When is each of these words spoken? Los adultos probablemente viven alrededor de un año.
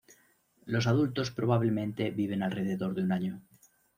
Los 0.65 0.87
adultos 0.87 1.29
probablemente 1.29 2.09
viven 2.09 2.41
alrededor 2.41 2.95
de 2.95 3.03
un 3.03 3.11
año. 3.11 3.43